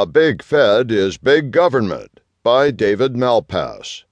[0.00, 4.04] A Big Fed is Big Government by David Malpass.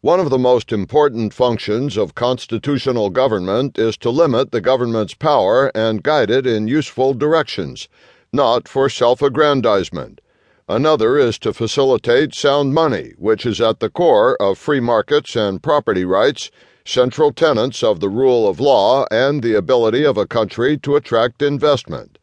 [0.00, 5.70] One of the most important functions of constitutional government is to limit the government's power
[5.72, 7.88] and guide it in useful directions,
[8.32, 10.20] not for self aggrandizement.
[10.68, 15.62] Another is to facilitate sound money, which is at the core of free markets and
[15.62, 16.50] property rights,
[16.84, 21.40] central tenets of the rule of law, and the ability of a country to attract
[21.40, 22.18] investment.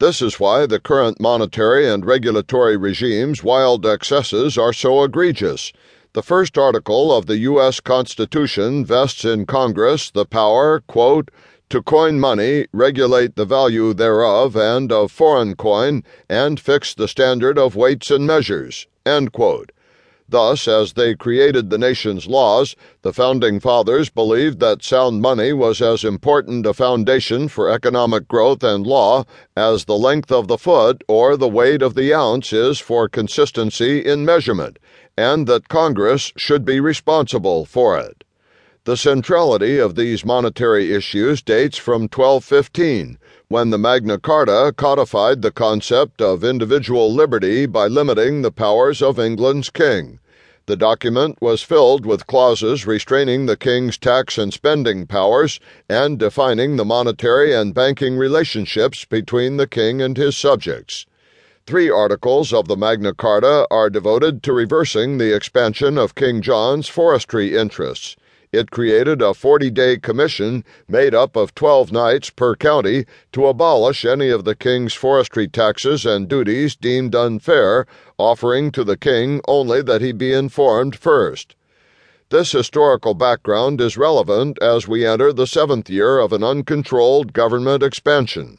[0.00, 5.72] This is why the current monetary and regulatory regime's wild excesses are so egregious.
[6.12, 7.80] The first article of the U.S.
[7.80, 11.32] Constitution vests in Congress the power, quote,
[11.70, 17.58] to coin money, regulate the value thereof and of foreign coin, and fix the standard
[17.58, 18.86] of weights and measures.
[19.04, 19.72] End quote.
[20.30, 25.80] Thus, as they created the nation's laws, the Founding Fathers believed that sound money was
[25.80, 29.24] as important a foundation for economic growth and law
[29.56, 34.04] as the length of the foot or the weight of the ounce is for consistency
[34.04, 34.78] in measurement,
[35.16, 38.24] and that Congress should be responsible for it.
[38.88, 45.50] The centrality of these monetary issues dates from 1215 when the Magna Carta codified the
[45.50, 50.20] concept of individual liberty by limiting the powers of England's king.
[50.64, 56.76] The document was filled with clauses restraining the king's tax and spending powers and defining
[56.76, 61.04] the monetary and banking relationships between the king and his subjects.
[61.66, 66.88] Three articles of the Magna Carta are devoted to reversing the expansion of King John's
[66.88, 68.16] forestry interests
[68.52, 74.04] it created a 40 day commission made up of 12 knights per county to abolish
[74.04, 79.82] any of the king's forestry taxes and duties deemed unfair, offering to the king only
[79.82, 81.54] that he be informed first.
[82.30, 87.82] This historical background is relevant as we enter the seventh year of an uncontrolled government
[87.82, 88.58] expansion.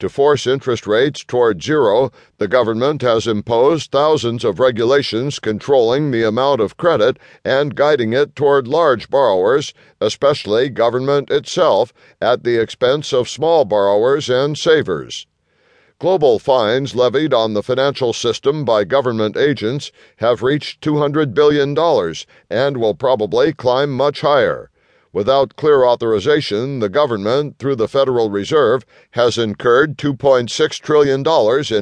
[0.00, 6.24] To force interest rates toward zero, the government has imposed thousands of regulations controlling the
[6.24, 13.12] amount of credit and guiding it toward large borrowers, especially government itself, at the expense
[13.12, 15.28] of small borrowers and savers.
[16.00, 21.78] Global fines levied on the financial system by government agents have reached $200 billion
[22.50, 24.70] and will probably climb much higher.
[25.14, 31.24] Without clear authorization, the government, through the Federal Reserve, has incurred $2.6 trillion in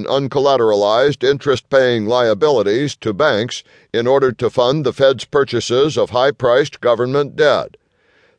[0.04, 6.30] uncollateralized interest paying liabilities to banks in order to fund the Fed's purchases of high
[6.30, 7.78] priced government debt.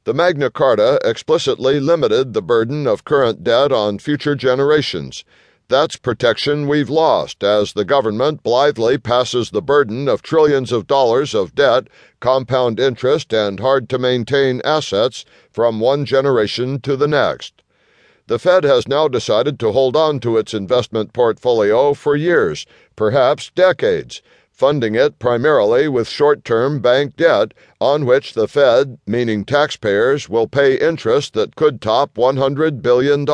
[0.04, 5.25] The Magna Carta explicitly limited the burden of current debt on future generations
[5.69, 11.34] that's protection we've lost as the government blithely passes the burden of trillions of dollars
[11.34, 11.88] of debt,
[12.19, 17.63] compound interest, and hard to maintain assets from one generation to the next.
[18.28, 23.51] The Fed has now decided to hold on to its investment portfolio for years, perhaps
[23.53, 30.30] decades, funding it primarily with short term bank debt on which the Fed, meaning taxpayers,
[30.30, 33.25] will pay interest that could top $100 billion.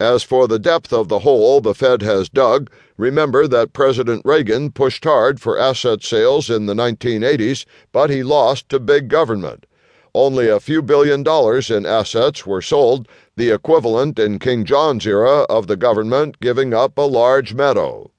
[0.00, 4.72] As for the depth of the hole the Fed has dug, remember that President Reagan
[4.72, 9.66] pushed hard for asset sales in the 1980s, but he lost to big government.
[10.12, 13.06] Only a few billion dollars in assets were sold,
[13.36, 18.10] the equivalent in King John's era of the government giving up a large meadow.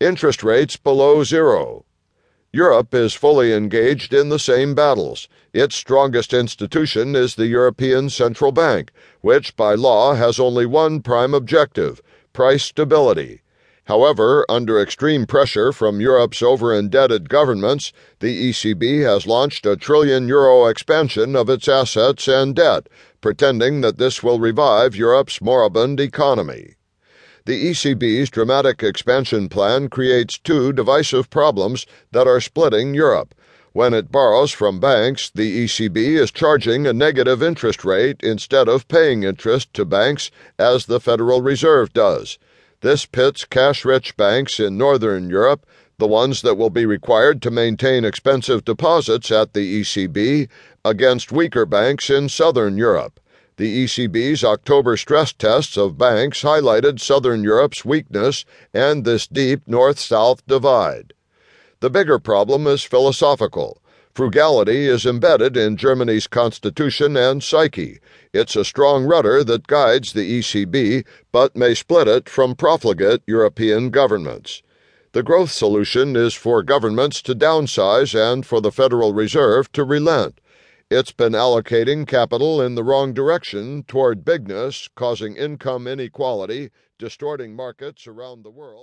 [0.00, 1.84] Interest rates below zero.
[2.52, 5.28] Europe is fully engaged in the same battles.
[5.52, 8.90] Its strongest institution is the European Central Bank,
[9.20, 12.02] which by law has only one prime objective
[12.32, 13.40] price stability.
[13.84, 20.26] However, under extreme pressure from Europe's over indebted governments, the ECB has launched a trillion
[20.26, 22.88] euro expansion of its assets and debt,
[23.20, 26.74] pretending that this will revive Europe's moribund economy.
[27.46, 33.34] The ECB's dramatic expansion plan creates two divisive problems that are splitting Europe.
[33.72, 38.88] When it borrows from banks, the ECB is charging a negative interest rate instead of
[38.88, 42.38] paying interest to banks as the Federal Reserve does.
[42.82, 45.64] This pits cash rich banks in Northern Europe,
[45.98, 50.48] the ones that will be required to maintain expensive deposits at the ECB,
[50.84, 53.20] against weaker banks in Southern Europe.
[53.60, 59.98] The ECB's October stress tests of banks highlighted Southern Europe's weakness and this deep north
[59.98, 61.12] south divide.
[61.80, 63.82] The bigger problem is philosophical.
[64.14, 68.00] Frugality is embedded in Germany's constitution and psyche.
[68.32, 73.90] It's a strong rudder that guides the ECB, but may split it from profligate European
[73.90, 74.62] governments.
[75.12, 80.40] The growth solution is for governments to downsize and for the Federal Reserve to relent.
[80.92, 88.08] It's been allocating capital in the wrong direction toward bigness, causing income inequality, distorting markets
[88.08, 88.78] around the world.